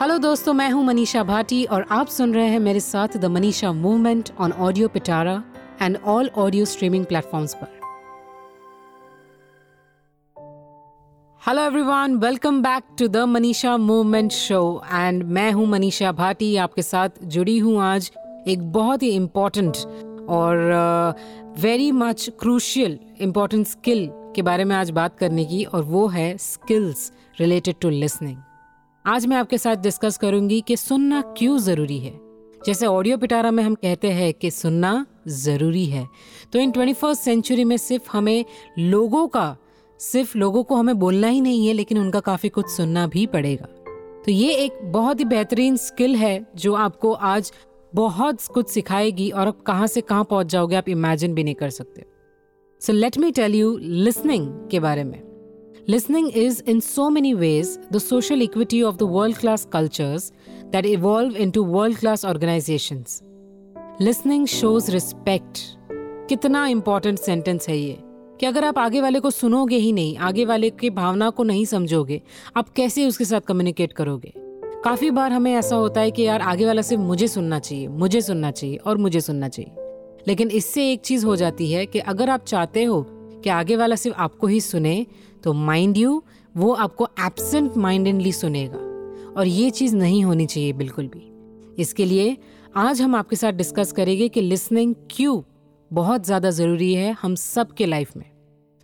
Hello 0.00 0.16
दोस्तों, 0.18 0.52
मैं 0.54 0.70
हूँ 0.70 0.84
मनीषा 0.84 1.22
भाटी 1.24 1.64
और 1.64 1.84
आप 1.90 2.06
सुन 2.06 2.34
रहे 2.34 2.48
हैं 2.48 2.58
मेरे 2.60 2.80
साथ 2.80 3.16
the 3.16 3.24
Manisha 3.26 3.72
movement 3.72 4.28
on 4.40 4.52
audio 4.52 4.88
Pitara 4.88 5.42
and 5.82 5.96
all 6.04 6.30
audio 6.38 6.64
streaming 6.64 7.04
platforms 7.04 7.54
पर। 7.54 7.66
Hello 11.42 11.62
everyone 11.62 12.16
welcome 12.16 12.62
back 12.62 12.84
to 12.98 13.08
the 13.08 13.24
Manisha 13.28 13.76
movement 13.76 14.32
show 14.32 14.62
and 14.92 15.22
मैं 15.24 15.50
हूँ 15.52 15.66
मनीषा 15.66 16.12
भाटी, 16.12 16.54
आपके 16.56 16.82
साथ 16.82 17.22
जुड़ी 17.24 17.58
हूँ 17.58 17.80
आज 17.82 18.10
एक 18.48 18.72
बहुत 18.72 19.02
ही 19.02 19.10
इम्पोर्टेंट 19.10 19.76
और 20.28 20.56
very 21.60 21.92
much 21.92 22.30
crucial 22.40 22.98
important 23.20 23.66
skill 23.66 24.08
के 24.36 24.42
बारे 24.42 24.64
में 24.64 24.76
आज 24.76 24.90
बात 24.90 25.18
करने 25.18 25.44
की 25.44 25.64
और 25.64 25.82
वो 25.84 26.06
है 26.08 26.36
स्किल्स 26.38 27.10
रिलेटेड 27.40 27.74
टू 27.80 27.90
लिसनिंग 27.90 28.36
आज 29.04 29.26
मैं 29.26 29.36
आपके 29.36 29.58
साथ 29.58 29.76
डिस्कस 29.76 30.16
करूँगी 30.18 30.60
कि 30.60 30.76
सुनना 30.76 31.20
क्यों 31.38 31.58
ज़रूरी 31.58 31.98
है। 31.98 32.12
जैसे 32.66 32.86
ऑडियो 32.86 33.16
पिटारा 33.18 33.50
में 33.50 33.62
हम 33.62 33.74
कहते 33.74 34.10
हैं 34.10 34.32
कि 34.34 34.50
सुनना 34.50 35.06
ज़रूरी 35.28 35.84
है। 35.86 36.06
तो 36.52 36.58
इन 36.58 36.70
ट्वेंटी 36.70 36.92
फ़र्स्ट 36.92 37.22
सेंचुरी 37.22 37.64
में 37.64 37.76
सिर्फ़ 37.76 38.08
हमें 38.12 38.44
लोगों 38.78 39.28
का, 39.28 39.56
सिर्फ़ 40.00 40.36
लोगों 40.38 40.62
को 40.64 40.76
हमें 40.76 40.98
बोलना 40.98 41.28
ही 41.28 41.40
नहीं 41.40 41.66
है, 41.66 41.72
लेकिन 41.72 41.98
उनका 41.98 42.20
काफ़ी 42.20 42.48
कुछ 42.48 42.66
सुनना 42.66 43.06
भी 43.06 43.26
पड़ेगा। 43.26 43.66
तो 44.24 44.32
ये 44.32 44.54
एक 44.54 44.78
बहुत 44.84 45.20
ही 45.20 45.24
बेहतरीन 45.24 45.76
स्किल 45.76 46.16
है 46.16 46.46
जो 46.56 46.74
आपको 46.74 47.12
आज 47.12 47.52
बहुत 47.94 48.42
कुछ 48.42 48.68
सिखाएगी 48.68 49.30
और 49.30 49.48
आप 49.48 49.62
कहाँ 49.62 49.86
से 49.86 50.00
कहाँ 50.00 50.24
पहुँच 50.24 50.46
जाओगे, 50.46 50.76
आप 50.76 50.88
इमेजिन 50.88 51.34
भी 51.34 51.44
नहीं 51.44 51.54
कर 51.54 51.70
सकते। 51.70 52.04
So 52.80 52.92
let 52.92 53.18
me 53.18 53.30
tell 53.30 53.54
you 53.54 53.76
listening 53.78 54.68
के 54.70 54.80
बारे 54.80 55.04
में। 55.04 55.27
Listening 55.88 56.28
is, 56.30 56.60
in 56.66 56.82
so 56.82 57.08
many 57.08 57.34
ways, 57.34 57.78
the 57.90 57.98
social 57.98 58.42
equity 58.42 58.82
of 58.82 58.98
the 58.98 59.06
world 59.06 59.36
class 59.36 59.64
cultures 59.64 60.32
that 60.70 60.84
evolve 60.84 61.34
into 61.34 61.62
world 61.62 61.96
class 61.96 62.26
organizations. 62.26 63.22
Listening 63.98 64.44
shows 64.46 64.90
respect. 64.92 65.62
कितना 66.28 66.66
इंपॉर्टेंट 66.66 67.18
सेंटेंस 67.18 67.68
है 67.68 67.78
ये 67.78 67.96
कि 68.40 68.46
अगर 68.46 68.64
आप 68.64 68.78
आगे 68.78 69.00
वाले 69.00 69.20
को 69.20 69.30
सुनोगे 69.30 69.76
ही 69.76 69.92
नहीं 69.92 70.16
आगे 70.28 70.44
वाले 70.44 70.70
की 70.70 70.90
भावना 70.90 71.30
को 71.30 71.42
नहीं 71.42 71.64
समझोगे 71.64 72.20
आप 72.56 72.68
कैसे 72.68 73.06
उसके 73.06 73.24
साथ 73.24 73.48
कम्युनिकेट 73.48 73.92
करोगे 73.92 74.32
काफ़ी 74.84 75.10
बार 75.10 75.32
हमें 75.32 75.52
ऐसा 75.54 75.76
होता 75.76 76.00
है 76.00 76.10
कि 76.10 76.22
यार 76.22 76.42
आगे 76.52 76.66
वाला 76.66 76.82
सिर्फ़ 76.82 77.02
मुझे 77.02 77.28
सुनना 77.28 77.58
चाहिए 77.58 77.88
मुझे 78.02 78.20
सुनना 78.20 78.50
चाहिए 78.50 78.76
और 78.76 78.98
मुझे 78.98 79.20
सुनना 79.20 79.48
चाहिए 79.48 79.72
लेकिन 80.28 80.50
इससे 80.50 80.92
एक 80.92 81.00
चीज़ 81.00 81.26
हो 81.26 81.36
जाती 81.36 81.72
है 81.72 81.86
कि 81.86 81.98
अगर 82.12 82.30
आप 82.30 82.44
चाहते 82.44 82.84
हो 82.84 83.06
कि 83.44 83.50
आगे 83.50 83.76
वाला 83.76 83.96
सिर्फ़ 83.96 84.16
आपको 84.18 84.46
ही 84.46 84.60
सुने 84.60 84.94
तो 85.44 85.52
माइंड 85.52 85.96
यू 85.96 86.22
वो 86.56 86.72
आपको 86.72 87.08
एबसेंट 87.20 87.76
माइंडेडली 87.76 88.32
सुनेगा। 88.32 88.78
और 89.40 89.46
ये 89.46 89.70
चीज़ 89.70 89.96
नहीं 89.96 90.24
होनी 90.24 90.46
चाहिए 90.46 90.72
बिल्कुल 90.72 91.06
भी। 91.06 91.24
इसके 91.82 92.04
लिए 92.04 92.36
आज 92.76 93.02
हम 93.02 93.14
आपके 93.14 93.36
साथ 93.36 93.52
डिस्कस 93.52 93.92
करेंगे 93.92 94.28
कि 94.28 94.40
लिसनिंग 94.40 94.94
क्यों 95.10 95.42
बहुत 95.92 96.24
ज़्यादा 96.24 96.50
ज़रूरी 96.50 96.94
है 96.94 97.16
हम 97.22 97.34
सब 97.34 97.72
के 97.72 97.86
लाइफ 97.86 98.16
में। 98.16 98.24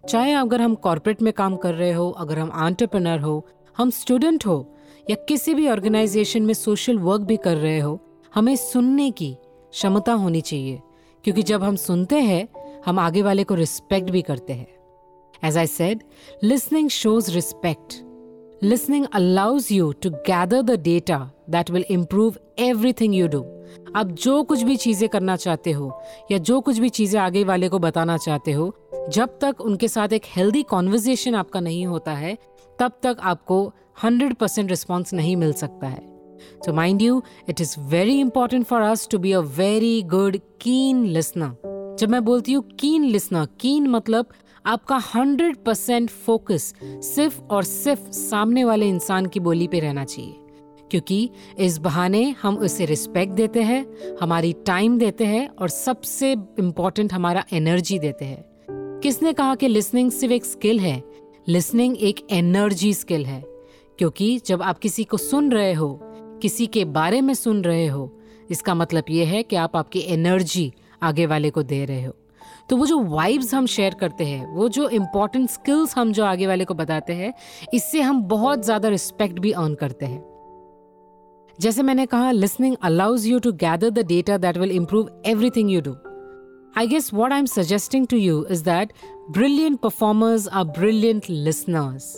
चाहे 0.08 0.32
अगर 0.32 0.60
हम 0.62 0.74
कॉरपोरेट 0.74 1.22
में 1.22 1.32
काम 1.32 1.56
कर 1.56 1.74
रहे 1.74 1.92
हो, 1.92 2.10
अगर 2.10 2.38
हम 2.38 2.50
आंट्रप्रनर 2.54 3.20
हो, 3.20 3.46
हम 3.78 3.90
स्टूडेंट 3.90 4.46
हो, 4.46 4.74
या 5.10 5.16
किसी 5.28 5.54
भी 5.54 5.68
ऑर्गेनाइजेशन 5.68 6.42
में 6.42 6.54
सोशल 6.54 6.98
वर्क 6.98 7.20
भी 7.20 7.36
कर 7.36 7.56
रहे 7.56 7.78
हो, 7.78 8.00
हमें 8.34 8.56
सुनने 8.56 9.10
की 9.10 9.36
क्षमता 9.70 10.12
होनी 10.12 10.40
चाहिए। 10.40 10.80
क्योंकि 11.24 11.42
जब 11.42 11.62
हम 11.62 11.76
सुनते 11.76 12.16
हैं, 12.16 12.48
हम 12.86 12.98
आगे 12.98 13.22
वाले 13.22 13.44
को 13.44 13.54
रिस्पेक्ट 13.54 14.10
भी 14.10 14.22
करते 14.22 14.52
हैं। 14.52 14.66
As 15.44 15.58
I 15.58 15.66
said, 15.66 16.04
listening 16.40 16.88
shows 16.88 17.34
respect. 17.34 18.02
Listening 18.62 19.06
allows 19.12 19.70
you 19.70 19.92
to 19.94 20.10
gather 20.24 20.62
the 20.62 20.78
data 20.78 21.30
that 21.48 21.68
will 21.68 21.84
improve 21.90 22.38
everything 22.58 23.12
you 23.12 23.28
do. 23.28 23.42
आप 23.96 24.10
जो 24.22 24.42
कुछ 24.44 24.62
भी 24.62 24.76
चीज़ें 24.76 25.08
करना 25.08 25.36
चाहते 25.36 25.72
हो 25.72 25.90
या 26.30 26.38
जो 26.48 26.60
कुछ 26.60 26.78
भी 26.78 26.88
चीज़ें 26.88 27.20
आगे 27.20 27.42
वाले 27.44 27.68
को 27.68 27.78
बताना 27.78 28.16
चाहते 28.18 28.52
हो 28.52 28.72
जब 29.14 29.38
तक 29.42 29.60
उनके 29.60 29.88
साथ 29.88 30.12
एक 30.12 30.24
हेल्दी 30.36 30.62
कॉन्वर्जेशन 30.72 31.34
आपका 31.34 31.60
नहीं 31.60 31.84
होता 31.86 32.12
है 32.12 32.36
तब 32.80 32.92
तक 33.02 33.16
आपको 33.32 33.60
100% 34.04 34.34
परसेंट 34.40 34.70
रिस्पॉन्स 34.70 35.14
नहीं 35.14 35.36
मिल 35.36 35.52
सकता 35.62 35.86
है 35.86 36.02
so 36.66 36.72
mind 36.72 37.02
you 37.02 37.22
it 37.48 37.60
is 37.60 37.78
very 37.90 38.18
important 38.20 38.66
for 38.66 38.82
us 38.82 39.08
to 39.10 39.18
be 39.18 39.32
a 39.32 39.40
very 39.60 40.02
good 40.16 40.38
keen 40.60 41.04
listener 41.06 41.73
जब 41.98 42.08
मैं 42.08 42.24
बोलती 42.24 42.52
हूँ 42.52 42.64
कीन 42.70 43.04
लिसनर 43.04 43.48
कीन 43.60 43.88
मतलब 43.88 44.26
आपका 44.66 44.96
हंड्रेड 44.96 45.56
परसेंट 45.56 46.10
फोकस 46.10 46.74
सिर्फ़ 46.84 47.40
और 47.40 47.64
सिर्फ़ 47.64 48.10
सामने 48.10 48.64
वाले 48.64 48.88
इंसान 48.88 49.26
की 49.26 49.40
बोली 49.40 49.66
पे 49.66 49.80
रहना 49.80 50.04
चाहिए। 50.04 50.34
क्योंकि 50.90 51.30
इस 51.58 51.78
बहाने 51.78 52.34
हम 52.42 52.56
उसे 52.56 52.84
रिस्पेक्ट 52.84 53.32
देते 53.32 53.62
हैं, 53.62 53.86
हमारी 54.20 54.52
टाइम 54.52 54.98
देते 54.98 55.24
हैं 55.24 55.48
और 55.48 55.68
सबसे 55.68 56.32
इम्पोर्टेंट 56.32 57.12
हमारा 57.12 57.44
एनर्जी 57.52 57.98
देते 57.98 58.24
हैं। 58.24 58.44
किसने 59.02 59.32
कहा 59.32 59.54
कि 59.54 59.68
लिसनिंग 59.68 60.10
सिर्फ़ 60.10 60.34
एक 60.34 60.44
स्किल 60.44 60.80
है? 60.80 61.04
लिसनिंग 61.48 61.96
एक 61.96 62.26
एनर्जी 62.30 62.94
स्किल 62.94 63.26
है। 63.26 63.44
क्योंकि 63.98 64.38
जब 64.46 64.62
आप 64.62 64.78
किसी 64.78 65.04
को 65.04 65.16
सुन 65.16 65.52
रहे 65.52 65.72
हो, 65.72 66.00
किसी 66.42 66.66
के 66.66 66.84
बारे 66.84 67.20
में 67.20 67.34
सुन 67.34 67.62
रहे 67.62 67.86
हो, 67.86 68.18
इसका 68.50 68.74
मतलब 68.74 69.04
ये 69.10 69.24
है 69.24 69.42
कि 69.42 69.56
आप 69.56 69.76
आपकी 69.76 70.00
एनर्जी 70.00 70.72
आगे 71.02 71.26
वाले 71.26 71.50
को 71.50 71.62
दे 71.64 71.84
रहे 71.84 72.02
हो। 72.02 72.14
तो 72.70 72.76
वो 72.76 72.86
जो 72.86 72.98
वाइब्स 73.00 73.52
हम 73.54 73.66
शेयर 73.66 73.94
करते 73.94 74.24
हैं, 74.24 74.46
वो 74.46 74.68
जो 74.68 74.88
इम्पोर्टेंट 74.90 75.48
स्किल्स 75.50 75.96
हम 75.96 76.12
जो 76.12 76.24
आगे 76.24 76.46
वाले 76.46 76.64
को 76.64 76.74
बताते 76.74 77.12
हैं, 77.12 77.32
इससे 77.74 78.00
हम 78.00 78.22
बहुत 78.28 78.64
ज़्यादा 78.64 78.88
रिस्पेक्ट 78.88 79.38
भी 79.38 79.52
अर्न 79.52 79.74
करते 79.74 80.06
हैं। 80.06 80.22
जैसे 81.58 81.82
मैंने 81.82 82.06
कहा 82.06 82.30
listening 82.30 82.76
allows 82.82 83.26
you 83.26 83.38
to 83.38 83.52
gather 83.54 83.90
the 83.90 84.06
data 84.06 84.36
that 84.38 84.56
will 84.58 84.70
improve 84.72 85.10
everything 85.26 85.70
you 85.70 85.80
do 85.80 85.96
I 86.78 86.86
guess 86.86 87.12
what 87.14 87.32
I 87.32 87.38
am 87.38 87.46
suggesting 87.46 88.06
to 88.06 88.16
you 88.16 88.44
is 88.50 88.64
that 88.64 88.92
brilliant 89.30 89.78
performers 89.80 90.48
are 90.48 90.64
brilliant 90.78 91.30
listeners 91.30 92.12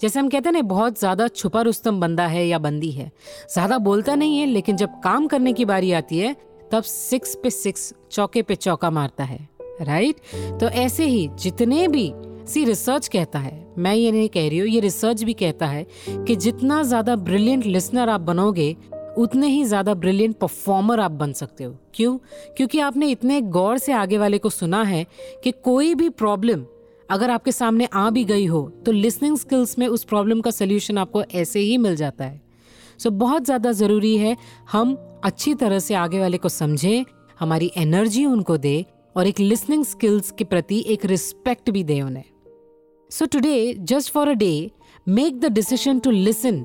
जैसे 0.00 0.18
हम 0.20 0.28
कहते 0.28 0.48
हैं 0.48 0.52
ना, 0.52 0.60
बहुत 0.62 0.98
ज़्यादा 0.98 1.26
छुपा 1.28 1.60
रुस्तम 1.62 2.00
बंदा 2.00 2.26
है 2.26 2.46
या 2.46 2.58
बंदी 2.58 2.90
है। 2.90 3.10
ज़्यादा 3.52 3.78
बोलता 3.78 4.14
नहीं 4.14 4.38
है, 4.38 4.46
लेकिन 4.46 4.76
जब 4.76 5.00
काम 5.04 5.26
करने 5.26 5.52
की 5.52 5.64
बारी 5.64 5.90
आती 5.92 6.18
है 6.18 6.34
तब 6.72 6.82
सिक्स 6.82 7.34
पे 7.42 7.50
सिक्स, 7.50 7.92
चौके 8.10 8.42
पे 8.42 8.54
चौका 8.56 8.90
मारता 8.90 9.24
है 9.24 9.48
राइट 9.82 10.16
तो 10.60 10.68
ऐसे 10.68 11.04
ही 11.06 11.28
जितने 11.40 11.86
भी 11.88 12.12
सी 12.46 12.64
रिसर्च 12.64 13.08
कहता 13.08 13.38
है, 13.38 13.66
मैं 13.78 13.94
ये 13.94 14.12
नहीं 14.12 14.28
कह 14.28 14.48
रही 14.48 14.58
हूँ, 14.58 14.68
ये 14.68 14.80
रिसर्च 14.80 15.22
भी 15.22 15.32
कहता 15.34 15.66
है 15.66 15.86
कि 16.08 16.36
जितना 16.36 16.82
ज़्यादा 16.82 17.16
ब्रिलियंट 17.18 17.66
लिसनर 17.66 18.08
आप 18.08 18.20
बनोगे, 18.20 18.76
उतने 19.18 19.48
ही 19.48 19.64
ज़्यादा 19.64 19.94
ब्रिलियंट 19.94 20.36
परफॉर्मर 20.36 21.00
आप 21.00 21.10
बन 21.12 21.32
सकते 21.32 21.64
हो। 21.64 21.76
क्यों? 21.94 22.16
क्योंकि 22.56 22.78
आपने 22.80 23.10
इतने 23.10 23.40
गौर 23.42 23.78
से 23.78 23.92
आगे 23.92 24.18
वाले 24.18 24.38
को 24.38 24.50
सुना 24.50 24.82
है 24.82 25.06
कि 25.44 25.50
कोई 25.64 25.94
भी 25.94 26.08
प्रॉब्लम 26.10 26.64
अगर 27.08 27.30
आपके 27.30 27.52
सामने 27.52 27.88
आ 27.94 28.08
भी 28.10 28.24
गई 28.24 28.46
हो 28.46 28.68
तो 28.86 28.92
लिसनिंग 28.92 29.36
स्किल्स 29.38 29.78
में 29.78 29.86
उस 29.86 30.04
प्रॉब्लम 30.04 30.40
का 30.40 30.50
सोल्यूशन 30.50 30.98
आपको 30.98 31.22
ऐसे 31.24 31.60
ही 31.60 31.76
मिल 31.78 31.96
जाता 31.96 32.24
है। 32.24 32.40
सो 32.98 33.10
बहुत 33.10 33.44
ज़्यादा 33.44 33.72
ज़रूरी 33.72 34.16
है 34.16 34.36
हम 34.72 34.94
अच्छी 35.24 35.54
तरह 35.54 35.78
से 35.78 35.94
आगे 35.94 36.20
वाले 36.20 36.38
को 36.38 36.48
समझें, 36.48 37.04
हमारी 37.40 37.70
एनर्जी 37.76 38.24
उनको 38.26 38.56
दे 38.56 38.84
और 39.16 39.26
एक 39.26 39.40
लिसनिंग 39.40 39.84
स्किल्स 39.84 40.30
के 40.30 40.44
प्रति 40.44 40.84
एक 40.88 41.04
रिस्पेक्ट 41.04 41.70
भी 41.70 41.84
दे 41.84 42.00
उन्हें। 42.02 42.24
So 43.10 43.26
today 43.26 43.74
just 43.80 44.12
for 44.12 44.28
a 44.28 44.32
day 44.32 44.70
make 45.08 45.40
the 45.40 45.52
decision 45.52 45.98
to 45.98 46.10
listen 46.10 46.60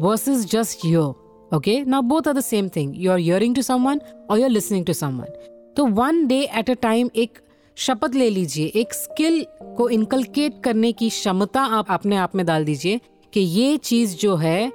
versus 0.00 0.44
just 0.46 0.84
your 0.84 1.56
okay 1.56 1.80
now 1.84 2.02
both 2.02 2.28
are 2.28 2.34
the 2.34 2.40
same 2.40 2.68
thing 2.68 2.94
you 2.96 3.12
are 3.12 3.18
hearing 3.18 3.54
to 3.54 3.62
someone 3.62 4.00
or 4.30 4.38
you 4.38 4.44
are 4.44 4.50
listening 4.50 4.86
to 4.86 4.92
someone 4.92 5.72
तो 5.76 5.86
one 5.86 6.26
day 6.26 6.40
at 6.58 6.70
a 6.70 6.74
time 6.82 7.10
एक 7.16 7.38
शपथ 7.76 8.14
ले 8.14 8.28
लीजिए, 8.30 8.66
एक 8.66 8.94
skill 8.94 9.44
को 9.76 9.88
inculcate 9.88 10.60
करने 10.64 10.90
की 10.92 11.08
क्षमता 11.08 11.62
आप 11.62 11.90
अपने 11.90 12.16
आप 12.16 12.34
में 12.34 12.44
डाल 12.46 12.64
दीजिए 12.64 13.00
कि 13.32 13.40
ये 13.40 13.76
चीज़ 13.76 14.16
जो 14.16 14.34
है 14.36 14.72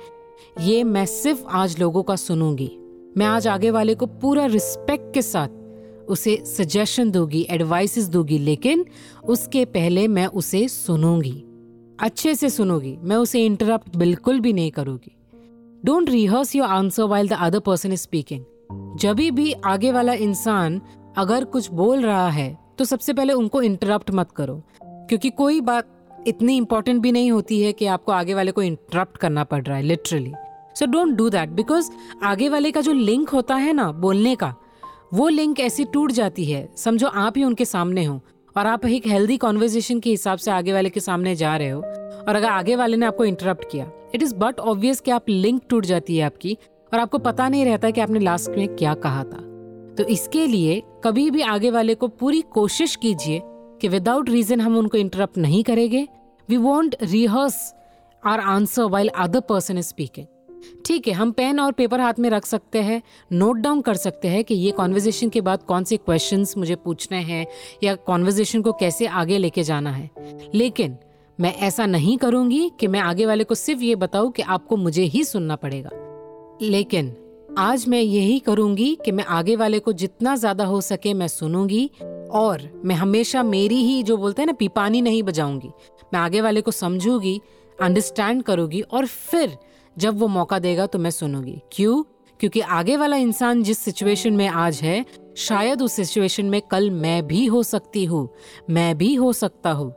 ये 0.62 0.84
मैं 0.84 1.06
सिर्फ़ 1.06 1.44
आज 1.48 1.80
लोगों 1.80 2.04
का 2.04 2.16
सुनूँगी। 2.16 2.72
मैं 3.18 3.26
आज 3.26 3.48
आगे 3.48 3.72
वाले 3.72 3.96
को 3.96 4.06
पूरा 4.06 4.46
रिस्पेक्ट 4.46 5.14
के 5.14 5.22
साथ 5.22 5.48
उसे 6.10 6.44
सजेशन 6.46 7.12
दूँगी 7.12 7.48
एडवाइसेस 7.50 8.08
दूँगी, 8.08 8.38
लेकिन 8.38 8.86
उसके 9.24 9.66
पहले 9.66 10.08
मैं 10.08 10.26
उसे 10.26 10.68
सुनूँगी। 10.68 11.44
अच्छे 12.00 12.36
से 12.36 12.50
सुनूँगी। 12.50 12.98
मैं 13.02 13.16
उसे 13.16 13.46
इंटरप्ट 13.46 13.96
बिल्कुल 13.96 14.40
भी 14.40 14.54
नहीं 14.54 14.72
करूँगी। 14.72 15.16
Don't 15.86 16.10
rehearse 16.10 16.56
your 16.56 16.68
answer 16.68 17.04
while 17.04 17.28
the 17.28 17.34
other 17.34 17.60
person 17.60 17.92
is 17.92 18.02
speaking 18.02 18.44
जब 19.00 19.16
भी 19.16 19.52
आगे 19.52 19.92
वाला 19.92 20.14
इंसान 20.14 20.82
अगर 21.18 21.44
कुछ 21.44 21.72
बोल 21.72 22.02
रहा 22.02 22.30
है 22.30 22.58
तो 22.78 22.86
सबसे 22.86 23.14
पहले 23.14 23.34
उनको 23.34 23.62
इंटरप्ट 23.62 24.12
मत 24.12 24.32
करो। 24.32 24.62
क्योंकि 24.84 25.30
कोई 25.30 25.62
बात 25.62 26.03
इतनी 26.28 26.58
इंपॉर्टेंट 26.58 27.02
भी 27.02 27.12
नहीं 27.12 27.32
होती 27.32 27.62
है 27.62 27.72
कि 27.74 27.86
आपको 27.86 28.12
आगे 28.12 28.34
वाले 28.34 28.52
को 28.52 28.62
इंटरप्ट 28.62 29.18
करना 29.18 29.44
पड़ 29.44 29.64
रहा 29.64 29.78
है 29.78 29.84
literally 29.84 30.34
so 30.76 30.86
don't 30.86 31.16
do 31.16 31.30
that 31.30 31.50
because 31.50 31.90
आगे 32.24 32.50
वाले 32.50 32.72
का 32.72 32.82
जो 32.82 32.94
लिंक 32.94 33.30
होता 33.30 33.56
है 33.56 33.74
ना, 33.74 33.92
बोलने 33.92 34.36
का, 34.36 34.54
वो 35.14 35.28
लिंक 35.30 35.60
ऐसी 35.60 35.84
टूट 35.84 36.12
जाती 36.12 36.46
है। 36.46 36.70
समझो 36.78 37.08
आप 37.08 37.38
ही 37.38 37.44
उनके 37.44 37.66
सामने 37.66 38.04
हो, 38.04 38.20
और 38.56 38.68
आप 38.68 38.86
एक 38.86 39.08
हेल्दी 39.08 39.38
कॉन्वर्जेशन 39.38 40.00
के 40.00 40.10
हिसाब 40.10 40.38
से 40.38 40.52
आगे 40.52 40.74
वाले 40.74 40.90
के 40.90 41.00
सामने 41.00 41.36
जा 41.36 41.56
रहे 41.58 41.70
हो, 41.70 41.82
और 41.82 42.36
अगर 42.36 42.48
आगे 42.48 42.76
वाले 42.76 42.98
ने 42.98 43.06
आपको 43.06 43.26
इंटरप्ट 43.26 43.70
किया 43.72 43.92
इट 44.16 44.24
इज़ 44.24 44.36
बट 44.36 44.60
ऑब्वियस 44.60 45.00
कि 45.00 45.12
आप 45.12 45.30
लिंक 45.30 45.62
टूट 45.70 45.86
जाती 45.86 46.18
है 46.18 46.26
आपकी, 46.26 46.58
और 46.94 47.00
आपको 47.00 47.18
पता 47.18 47.50
नहीं 47.50 47.66
रहता 47.66 47.90
कि 47.90 48.02
आपने 48.02 48.20
लास्ट 48.20 48.58
में 48.58 48.68
क्या 48.76 48.94
कहा 48.94 49.24
था। 49.24 49.38
तो 49.98 50.04
इसके 50.04 50.48
लिए 50.48 50.82
कभी 51.04 51.30
भी 51.32 51.42
आगे 51.42 51.72
वाले 51.72 51.96
को 51.96 52.08
पूरी 52.08 52.42
कोशिश 52.42 52.96
कीजिए 52.96 53.42
कि 53.84 53.88
विदाउट 53.90 54.30
रीजन 54.30 54.62
हम 54.62 54.78
उनको 54.78 54.98
इंटरप्ट 54.98 55.38
नहीं 55.38 55.64
करेंगे। 55.64 56.08
We 56.50 56.58
won't 56.58 56.96
rehearse 57.04 57.56
our 58.24 58.40
answer 58.40 58.84
while 58.84 59.08
other 59.08 59.40
person 59.40 59.78
is 59.78 59.86
speaking 59.86 60.28
ठीक 60.86 61.08
है, 61.08 61.14
हम 61.14 61.32
पेन 61.32 61.60
और 61.60 61.72
पेपर 61.72 62.00
हाथ 62.00 62.20
में 62.20 62.30
रख 62.30 62.46
सकते 62.46 62.82
हैं 62.82 63.02
नोट 63.32 63.58
डाउन 63.58 63.82
कर 63.82 63.96
सकते 63.96 64.28
हैं 64.28 64.44
कि 64.44 64.56
ये 64.56 64.72
कॉन्वर्जेशन 64.72 65.30
के 65.30 65.42
बाद 65.42 65.64
कौन 65.64 65.84
से 65.84 65.98
क्वेश्चंस 65.98 66.58
मुझे 66.58 66.76
पूछने 66.76 67.18
हैं 67.18 67.46
या 67.84 67.96
कॉन्वर्जेशन 67.96 68.62
को 68.62 68.74
कैसे 68.74 69.06
आगे 69.06 69.38
लेके 69.38 69.64
जाना 69.64 69.92
है। 69.92 70.10
लेकिन 70.56 70.98
मैं 71.40 71.54
ऐसा 71.62 71.86
नहीं 71.86 72.18
करूँगी 72.18 72.70
कि 72.80 72.88
मैं 72.88 73.00
आगे 73.00 73.26
वाले 73.26 73.44
को 73.44 73.56
सिर्फ़ 73.56 73.82
ये 73.82 73.96
बताऊँ 73.96 74.32
कि 74.32 74.42
आपको 74.42 74.78
मुझे 74.78 75.04
ही 75.04 75.24
सुनना 75.24 75.56
पड़ेगा। 75.56 75.90
लेकिन 76.62 77.16
आज 77.58 77.88
मैं 77.88 78.02
यही 78.02 78.40
करूँगी 78.40 78.98
कि 79.06 79.12
मैं 79.12 79.24
आगे 79.24 79.56
वाले 79.56 79.80
को 79.80 79.94
जितना 79.94 80.36
ज़्यादा 80.36 80.66
हो 80.66 80.82
सके 80.82 81.14
मैं 81.14 81.28
सुनूँगी 81.28 81.90
और 82.34 82.82
मैं 82.86 82.96
हमेशा 82.96 83.44
मेरी 83.44 83.76
ही 83.76 84.02
जो 84.04 84.18
बोलते 84.18 84.42
हैं 84.42 84.48
ना, 84.48 84.54
पीपानी 84.54 85.02
नहीं 85.02 85.24
बजाऊँगी। 85.24 85.70
मैं 86.14 86.20
आगे 86.20 86.42
वाले 86.42 86.62
को 86.62 86.72
समझूँगी 86.72 87.40
अंडरस्टैंड 87.82 88.44
करूँगी 88.44 88.82
और 88.82 89.06
फिर 89.06 89.58
जब 89.98 90.20
वो 90.20 90.28
मौका 90.28 90.60
देगा 90.60 90.86
तो 90.86 91.00
मैं 91.00 91.12
सुनूँगी। 91.12 91.62
क्यों? 91.72 92.04
क्योंकि 92.40 92.60
आगे 92.60 92.98
वाला 92.98 93.18
इंसान 93.18 93.64
जिस 93.64 93.80
सिचुएशन 93.80 94.34
में 94.34 94.48
आज 94.48 94.82
है, 94.82 95.06
शायद 95.38 95.82
उस 95.82 95.94
सिचुएशन 95.94 96.46
में 96.46 96.62
कल 96.62 96.90
मैं 96.92 97.28
भी 97.28 97.46
हो 97.46 97.64
सकती 97.64 98.06
हूँ, 98.06 98.30
मैं 98.70 98.98
भी 98.98 99.14
हो 99.16 99.34
सकता 99.34 99.72
हूँ। 99.72 99.92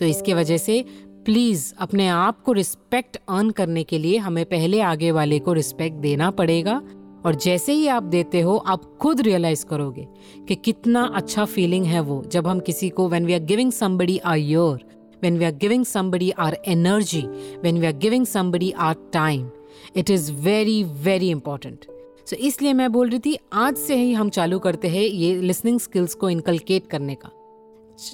तो 0.00 0.04
इसके 0.04 0.34
वजह 0.34 0.56
से 0.56 0.84
प्लीज़ 1.24 1.72
अपने 1.78 2.08
आप 2.08 2.40
को 2.42 2.52
रिस्पेक्ट 2.52 3.16
अर्न 3.28 3.50
करने 3.50 3.84
के 3.84 3.98
लिए 3.98 4.18
हमें 4.18 4.44
पहले 4.44 4.80
आगे 4.80 5.10
वाले 5.10 5.38
को 5.38 5.52
रिस्पेक्ट 5.52 5.96
देना 5.96 6.30
पड़ेगा। 6.30 6.80
और 7.26 7.34
जैसे 7.34 7.72
ही 7.72 7.86
आप 7.86 8.02
देते 8.02 8.40
हो 8.40 8.56
आप 8.56 8.98
खुद 9.00 9.20
रियलाइज़ 9.20 9.66
करोगे 9.66 10.08
कि 10.48 10.54
कितना 10.54 11.12
अच्छा 11.14 11.44
फीलिंग 11.44 11.86
है 11.86 12.00
वो 12.00 12.24
जब 12.24 12.46
हम 12.46 12.60
किसी 12.60 12.88
को 12.88 13.08
when 13.08 13.26
we 13.26 13.32
are 13.32 13.40
giving 13.40 13.72
somebody 13.72 14.18
our 14.18 14.36
your 14.36 14.80
when 15.24 15.36
we 15.38 15.44
are 15.44 15.56
giving 15.64 15.82
somebody 15.84 16.28
our 16.38 16.54
energy, 16.66 17.20
when 17.64 17.76
we 17.76 17.86
are 17.86 17.98
giving 18.04 18.24
somebody 18.36 18.74
our 18.74 18.94
time 19.12 19.50
it 19.96 20.10
is 20.10 20.32
very 20.32 20.84
very 20.84 21.30
important 21.30 21.84
so 22.26 22.36
इसलिए 22.36 22.72
मैं 22.72 22.92
बोल 22.92 23.10
रही 23.10 23.18
थी 23.18 23.38
आज 23.52 23.76
से 23.76 23.96
ही 23.96 24.12
हम 24.12 24.28
चालू 24.28 24.58
करते 24.58 24.88
हैं 24.88 25.02
ये 25.02 25.34
लिसनिंग 25.34 25.80
स्किल्स 25.80 26.14
को 26.14 26.30
इनकलकेट 26.30 26.86
करने 26.86 27.14
का। 27.14 27.30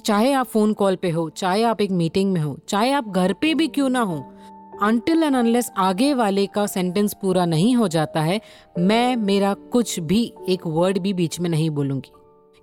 चाहे 0.05 0.33
आप 0.33 0.45
फ़ोन 0.45 0.73
कॉल 0.73 0.95
पे 0.95 1.09
हो 1.09 1.29
चाहे 1.29 1.63
आप 1.63 1.81
एक 1.81 1.91
मीटिंग 1.91 2.33
में 2.33 2.41
हो 2.41 2.59
चाहे 2.67 2.91
आप 2.91 3.09
घर 3.09 3.33
पे 3.33 3.53
भी 3.53 3.67
क्यों 3.67 3.89
ना 3.89 4.01
हो 4.01 4.33
अनटिल 4.81 5.23
एंड 5.23 5.35
अनलेस 5.35 5.71
आगे 5.77 6.13
वाले 6.13 6.45
का 6.47 6.65
सेंटेंस 6.65 7.13
पूरा 7.21 7.45
नहीं 7.45 7.75
हो 7.75 7.87
जाता 7.87 8.21
है, 8.21 8.39
मैं, 8.79 9.15
मेरा 9.15 9.53
कुछ 9.53 9.99
भी 9.99 10.21
एक 10.49 10.67
वर्ड 10.67 10.97
भी 10.99 11.13
बीच 11.13 11.39
में 11.39 11.49
नहीं 11.49 11.69
बोलूँगी। 11.69 12.11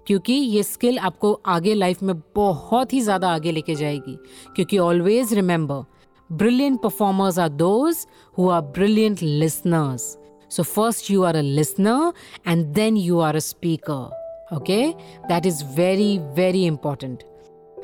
क्योंकि 0.06 0.32
ये 0.32 0.62
स्किल 0.62 0.98
आपको 0.98 1.32
आगे 1.46 1.74
लाइफ 1.74 2.02
में 2.02 2.14
बहुत 2.36 2.92
ही 2.92 3.00
ज़्यादा 3.00 3.28
आगे 3.28 3.52
लेके 3.52 3.74
जाएगी। 3.74 4.16
क्योंकि 4.56 4.78
always 4.78 5.32
remember 5.34 5.84
brilliant 6.30 6.80
performers 6.82 7.38
are 7.38 7.48
those 7.48 8.06
who 8.38 8.48
are 8.48 8.60
brilliant 8.76 9.22
listeners 9.22 10.02
so 10.50 10.62
first 10.62 11.10
you 11.10 11.22
are 11.22 11.36
a 11.36 11.40
listener 11.40 12.12
and 12.48 12.64
then 12.74 12.96
you 12.96 13.18
are 13.20 13.36
a 13.36 13.38
speaker 13.38 14.56
okay 14.56 14.82
that 15.28 15.46
is 15.46 15.64
very 15.76 16.18
very 16.36 16.64
important 16.66 17.22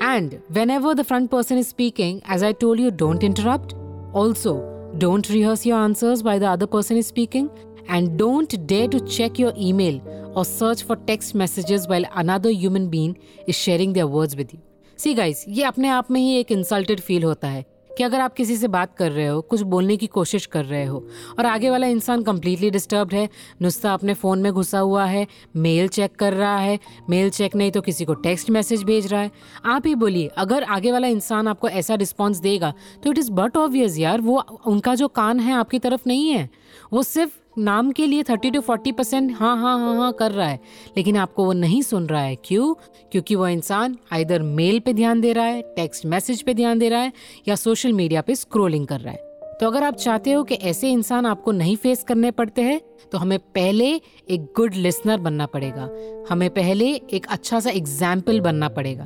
and 0.02 0.40
whenever 0.70 0.94
the 0.94 1.02
front 1.02 1.30
person 1.30 1.58
is 1.58 1.68
speaking 1.68 2.20
as 2.34 2.44
I 2.44 2.52
told 2.52 2.80
you 2.80 2.90
don't 2.90 3.24
interrupt 3.24 3.81
Also, 4.13 4.53
don't 4.97 5.29
rehearse 5.29 5.65
your 5.65 5.77
answers 5.77 6.23
while 6.23 6.39
the 6.39 6.49
other 6.49 6.67
person 6.67 6.97
is 6.97 7.07
speaking. 7.07 7.49
And 7.89 8.17
don't 8.17 8.67
dare 8.67 8.87
to 8.89 8.99
check 8.99 9.39
your 9.39 9.53
email 9.57 10.01
or 10.35 10.43
search 10.45 10.83
for 10.83 10.95
text 10.95 11.35
messages 11.35 11.87
while 11.87 12.03
another 12.15 12.49
human 12.49 12.89
being 12.89 13.17
is 13.47 13.55
sharing 13.55 13.93
their 13.93 14.07
words 14.07 14.35
with 14.35 14.53
you. 14.53 14.59
See 14.99 15.13
guys 15.13 15.43
ये 15.47 15.63
अपने 15.63 15.87
आप 15.87 16.11
में 16.11 16.19
ही 16.21 16.35
एक 16.39 16.51
insulted 16.51 16.99
feel 16.99 17.23
होता 17.23 17.47
है 17.47 17.65
कि 17.98 18.04
अगर 18.04 18.20
आप 18.20 18.34
किसी 18.34 18.56
से 18.56 18.68
बात 18.68 18.94
कर 18.96 19.10
रहे 19.12 19.26
हो, 19.26 19.40
कुछ 19.40 19.60
बोलने 19.62 19.96
की 19.96 20.06
कोशिश 20.06 20.46
कर 20.46 20.64
रहे 20.64 20.84
हो 20.84 21.04
और 21.38 21.46
आगे 21.46 21.70
वाला 21.70 21.86
इंसान 21.86 22.22
कम्प्लीटली 22.22 22.70
डिस्टर्ब 22.70 23.12
है 23.12 23.28
नुस्खा 23.62 23.92
अपने 23.94 24.14
फ़ोन 24.14 24.42
में 24.42 24.52
घुसा 24.52 24.78
हुआ 24.78 25.04
है 25.04 25.26
मेल 25.56 25.88
चेक 25.88 26.16
कर 26.16 26.32
रहा 26.32 26.56
है 26.58 26.78
मेल 27.10 27.30
चेक 27.30 27.56
नहीं 27.56 27.70
तो 27.70 27.80
किसी 27.80 28.04
को 28.04 28.14
टेक्स्ट 28.16 28.50
मैसेज 28.50 28.82
भेज 28.84 29.06
रहा 29.06 29.20
है। 29.20 29.30
आप 29.66 29.86
ही 29.86 29.94
बोलिए, 29.94 30.26
अगर 30.28 30.62
आगे 30.62 30.92
वाला 30.92 31.08
इंसान 31.08 31.48
आपको 31.48 31.68
ऐसा 31.68 31.94
रिस्पॉन्स 31.96 32.38
देगा 32.38 32.72
तो 33.04 33.10
इट 33.10 33.18
इज़ 33.18 33.30
बट 33.32 33.56
ऑब्वियस 33.56 33.98
यार, 33.98 34.20
वो, 34.20 34.38
उनका 34.66 34.94
जो 34.94 35.08
कान 35.10 35.40
है 35.40 35.54
आपकी 35.54 35.78
तरफ़ 35.78 36.02
नहीं 36.06 36.28
है। 36.28 36.48
वो 36.92 37.02
सिर्फ़ 37.02 37.38
नाम 37.56 37.90
के 37.92 38.06
लिए 38.06 38.22
थर्टी 38.22 38.50
टू 38.50 38.60
फोर्टी 38.60 38.92
परसेंट 38.92 39.32
हाँ 39.36 39.56
हाँ 39.56 39.78
हाँ 39.78 39.96
हाँ 39.96 40.12
कर 40.12 40.32
रहा 40.32 40.46
है। 40.48 40.60
लेकिन 40.96 41.16
आपको 41.16 41.44
वो 41.44 41.52
नहीं 41.52 41.80
सुन 41.82 42.06
रहा 42.06 42.22
है। 42.22 42.36
क्यों? 42.36 42.74
क्योंकि 43.12 43.34
वो 43.34 43.48
इंसान 43.48 43.96
आइधर 44.12 44.42
मेल 44.42 44.78
पे 44.80 44.92
ध्यान 44.92 45.20
दे 45.20 45.32
रहा 45.32 45.44
है 45.44 45.60
टेक्स्ट 45.76 46.06
मैसेज 46.06 46.42
पे 46.42 46.54
ध्यान 46.54 46.78
दे 46.78 46.88
रहा 46.88 47.00
है, 47.00 47.12
या 47.48 47.54
सोशल 47.56 47.92
मीडिया 47.92 48.20
पे 48.20 48.34
स्क्रोलिंग 48.34 48.86
कर 48.86 49.00
रहा 49.00 49.12
है। 49.12 49.30
तो 49.60 49.66
अगर 49.66 49.84
आप 49.84 49.94
चाहते 49.94 50.32
हो 50.32 50.42
कि 50.44 50.54
ऐसे 50.54 50.90
इंसान 50.90 51.26
आपको 51.26 51.52
नहीं 51.52 51.76
फेस 51.76 52.02
करने 52.02 52.30
पड़ते 52.30 52.62
हैं 52.62 52.80
तो 53.12 53.18
हमें 53.18 53.38
पहले 53.38 53.90
एक 54.28 54.44
गुड 54.56 54.74
लिसनर 54.74 55.18
बनना 55.20 55.46
पड़ेगा। 55.46 55.88
हमें 56.30 56.48
पहले 56.50 56.88
एक 57.12 57.26
अच्छा 57.26 57.60
सा 57.60 57.70
एग्ज़ाम्पल 57.70 58.40
बनना 58.40 58.68
पड़ेगा। 58.68 59.04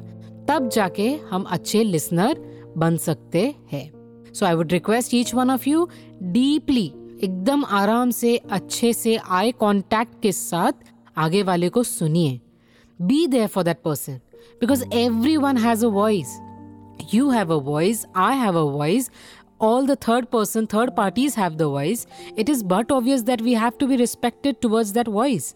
तब 0.48 0.68
जाके 0.72 1.08
हम 1.30 1.42
अच्छे 1.42 1.82
लिसनर 1.84 2.38
बन 2.76 2.96
सकते 2.96 3.42
हैं। 3.72 4.32
So 4.32 4.46
I 4.46 4.54
would 4.54 4.72
request 4.72 5.14
each 5.14 5.34
one 5.34 5.50
of 5.50 5.68
you 5.68 5.88
deeply 6.22 6.92
एकदम 7.22 7.64
आराम 7.64 8.10
से, 8.10 8.36
अच्छे 8.36 8.92
से 8.92 9.16
आई 9.16 9.52
कॉन्टैक्ट 9.52 10.20
के 10.22 10.32
साथ 10.32 10.72
आगे 11.16 11.42
वाले 11.42 11.68
को 11.68 11.82
सुनिए। 11.82 12.40
Be 13.00 13.26
there 13.26 13.46
for 13.46 13.64
that 13.64 13.80
person 13.84 14.20
because 14.60 14.84
every 14.94 15.36
one 15.36 15.56
has 15.56 15.84
a 15.86 15.88
voice 15.88 16.38
you 17.14 17.28
have 17.30 17.52
a 17.52 17.60
voice 17.62 18.06
I 18.16 18.36
have 18.36 18.58
a 18.58 18.62
voice 18.70 19.10
all 19.60 19.86
the 19.86 19.96
third 20.08 20.26
person 20.26 20.66
third 20.66 20.90
parties 20.96 21.40
have 21.40 21.54
the 21.54 21.62
voice 21.62 22.06
it 22.38 22.50
is 22.50 22.64
but 22.64 22.92
obvious 22.92 23.20
that 23.20 23.42
we 23.42 23.54
have 23.54 23.72
to 23.80 23.86
be 23.86 23.96
respected 23.96 24.56
towards 24.62 24.90
that 24.90 25.08
voice 25.08 25.54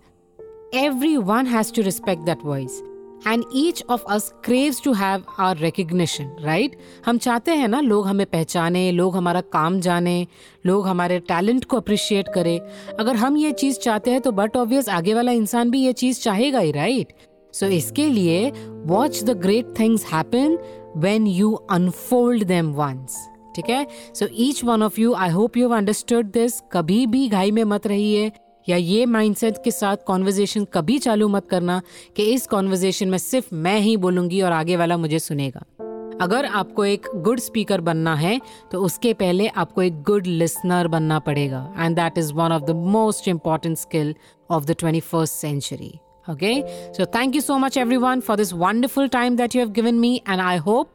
every 0.75 1.17
one 1.17 1.47
has 1.47 1.73
to 1.75 1.83
respect 1.83 2.23
that 2.23 2.45
voice 2.45 2.83
and 3.27 3.45
each 3.55 3.83
of 3.91 4.05
us 4.11 4.33
craves 4.45 4.81
to 4.85 4.93
have 4.93 5.25
our 5.41 5.57
recognition 5.59 6.31
right 6.41 6.77
हम 7.07 7.19
चाहते 7.19 7.53
हैं 7.53 7.69
ना, 7.69 7.81
लोग 7.81 8.07
हमें 8.07 8.27
पहचाने, 8.27 8.91
लोग 8.93 9.17
हमारा 9.17 9.41
काम 9.53 9.81
जाने, 9.81 10.27
लोग 10.67 10.87
हमारे 10.89 11.19
टैलेंट 11.29 11.65
को 11.65 11.77
अप्रिशिएट 11.77 12.29
करें। 12.35 12.59
अगर 12.99 13.17
हम 13.17 13.37
ये 13.37 13.53
चीज़ 13.55 13.79
चाहते 13.79 14.11
हैं 14.11 14.21
तो 14.21 14.33
बट 14.33 14.57
ऑब्वियस 14.57 14.89
आगे 14.89 15.15
वाला 15.15 15.33
इंसान 15.33 15.71
भी 15.71 15.81
ये 15.81 15.93
चीज़ 15.95 16.21
चाहेगा 16.21 16.59
ही 16.59 16.73
राइट 16.73 17.13
सो 17.55 17.67
इसके 17.69 18.09
लिए 18.09 18.51
watch 18.87 19.23
the 19.25 19.39
great 19.39 19.75
things 19.79 20.05
happen 20.13 20.59
when 20.97 21.27
you 21.27 21.53
unfold 21.71 22.45
them 22.45 22.73
once 22.75 23.17
ठीक 23.57 23.69
है? 23.71 23.87
So 24.15 24.27
each 24.39 24.63
one 24.65 24.83
of 24.83 25.01
you 25.01 25.15
I 25.15 25.31
hope 25.31 25.57
you 25.57 25.69
understood 25.71 26.31
this 26.33 26.61
कभी 26.73 27.07
भी 27.07 27.29
घाई 27.29 27.51
में 27.51 27.65
मत 27.65 27.87
रहिए। 27.87 28.31
या 28.71 28.77
ये 28.77 29.07
माइंडसेट 29.07 29.63
के 29.65 29.71
साथ 29.71 29.97
कॉन्वर्जेशन 30.07 30.65
कभी 30.65 30.99
चालू 30.99 31.29
मत 31.29 31.49
करना 31.49 31.81
कि 32.17 32.33
इस 32.33 32.47
कॉन्वर्जेशन 32.47 33.09
में 33.09 33.19
सिर्फ़ 33.19 33.55
मैं 33.55 33.79
ही 33.81 33.97
बोलूँगी 33.97 34.41
और 34.41 34.53
आगे 34.53 34.77
वाला 34.77 34.97
मुझे 34.97 35.19
सुनेगा। 35.19 35.65
अगर 36.21 36.45
आपको 36.45 36.85
एक 36.85 37.07
गुड 37.17 37.41
स्पीकर 37.41 37.81
बनना 37.81 38.15
है 38.15 38.41
तो 38.73 38.83
उसके 38.85 39.13
पहले 39.15 39.47
आपको 39.49 39.83
एक 39.83 40.03
गुड 40.03 40.27
लिसनर 40.27 40.89
बनना 40.89 41.19
पड़ेगा। 41.19 41.63
And 41.79 41.97
that 41.97 42.19
is 42.19 42.33
one 42.35 42.53
of 42.53 42.63
the 42.63 42.71
most 42.95 43.29
important 43.29 43.77
skill 43.79 44.15
of 44.51 44.65
the 44.65 44.77
twenty 44.79 45.01
first 45.01 45.35
century 45.35 45.93
okay? 46.29 46.57
So 46.97 47.05
thank 47.15 47.37
you 47.37 47.41
so 47.41 47.59
much, 47.59 47.77
everyone, 47.77 48.21
for 48.21 48.35
this 48.37 48.53
wonderful 48.63 49.09
time 49.09 49.37
that 49.37 49.55
you 49.55 49.61
have 49.61 49.73
given 49.79 50.01
me, 50.01 50.11
and 50.27 50.43
i 50.49 50.57
hope 50.67 50.91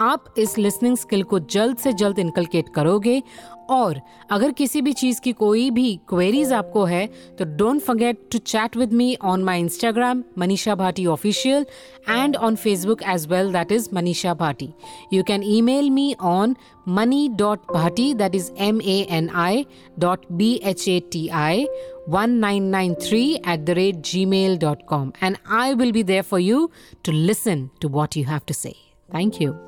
आप 0.00 0.34
इस 0.38 0.56
listening 0.58 0.96
skill 0.96 1.22
को 1.30 1.38
जल्द 1.54 1.76
से 1.78 1.92
जल्द 1.92 2.18
inculcate 2.18 2.68
करोगे 2.74 3.22
और 3.70 4.00
अगर 4.30 4.52
किसी 4.58 4.82
भी 4.82 4.92
चीज़ 4.92 5.20
की 5.20 5.32
कोई 5.32 5.70
भी 5.70 5.94
क्वेरीज 6.08 6.52
आपको 6.52 6.84
है 6.84 7.06
तो 7.38 7.44
don't 7.56 7.80
forget 7.82 8.20
to 8.32 8.38
chat 8.38 8.76
with 8.76 8.92
me 8.92 9.16
on 9.22 9.44
my 9.44 9.60
Instagram 9.60 10.22
Manisha 10.38 10.74
Bhati 10.74 11.06
official 11.06 11.66
and 12.08 12.36
on 12.36 12.56
Facebook 12.56 13.02
as 13.14 13.26
well 13.30 13.52
that 13.52 13.72
is 13.72 13.88
Manisha 13.94 14.34
Bhati 14.34 14.72
you 15.12 15.22
can 15.28 15.42
email 15.62 15.90
me 15.90 16.14
on 16.30 16.56
Mani 16.88 17.28
dot 17.38 17.72
Bhati 17.72 18.12
that 18.14 18.34
is 18.34 18.50
M 18.68 18.80
A 18.80 19.00
N 19.10 19.30
I 19.36 19.64
dot 19.98 20.26
B 20.32 20.54
H 20.64 20.88
A 20.88 20.98
T 21.12 21.28
I 21.44 21.66
1993 22.10 23.40
at 23.44 23.66
the 23.66 23.74
rate 23.74 24.00
gmail.com 24.02 25.12
and 25.20 25.38
I 25.46 25.74
will 25.74 25.92
be 25.92 26.02
there 26.02 26.22
for 26.24 26.38
you 26.38 26.70
to 27.02 27.12
listen 27.12 27.70
to 27.80 27.88
what 27.90 28.16
you 28.16 28.24
have 28.26 28.46
to 28.46 28.54
say. 28.54 28.76
Thank 29.08 29.40
you. 29.40 29.67